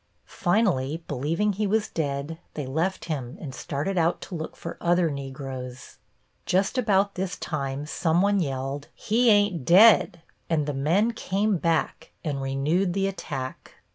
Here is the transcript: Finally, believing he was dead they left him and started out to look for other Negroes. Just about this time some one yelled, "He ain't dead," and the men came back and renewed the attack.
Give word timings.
Finally, 0.25 1.03
believing 1.07 1.53
he 1.53 1.67
was 1.67 1.87
dead 1.87 2.39
they 2.55 2.65
left 2.65 3.05
him 3.05 3.37
and 3.39 3.53
started 3.53 3.99
out 3.99 4.19
to 4.19 4.33
look 4.33 4.55
for 4.55 4.75
other 4.81 5.11
Negroes. 5.11 5.97
Just 6.47 6.75
about 6.75 7.13
this 7.13 7.37
time 7.37 7.85
some 7.85 8.19
one 8.23 8.39
yelled, 8.39 8.87
"He 8.95 9.29
ain't 9.29 9.63
dead," 9.63 10.23
and 10.49 10.65
the 10.65 10.73
men 10.73 11.11
came 11.13 11.57
back 11.57 12.13
and 12.23 12.41
renewed 12.41 12.93
the 12.93 13.05
attack. 13.07 13.75